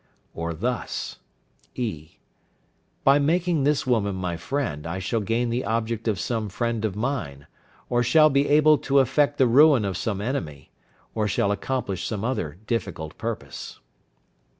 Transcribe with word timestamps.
Or 0.33 0.55
thus: 0.55 1.19
(e). 1.75 2.17
By 3.03 3.19
making 3.19 3.65
this 3.65 3.85
woman 3.85 4.15
my 4.15 4.35
friend 4.35 4.87
I 4.87 4.97
shall 4.97 5.19
gain 5.19 5.51
the 5.51 5.63
object 5.63 6.07
of 6.07 6.19
some 6.19 6.49
friend 6.49 6.83
of 6.83 6.95
mine, 6.95 7.45
or 7.87 8.01
shall 8.01 8.31
be 8.31 8.49
able 8.49 8.79
to 8.79 8.97
effect 8.97 9.37
the 9.37 9.45
ruin 9.45 9.85
of 9.85 9.95
some 9.95 10.19
enemy, 10.19 10.71
or 11.13 11.27
shall 11.27 11.51
accomplish 11.51 12.07
some 12.07 12.23
other 12.25 12.57
difficult 12.65 13.15
purpose. 13.19 13.79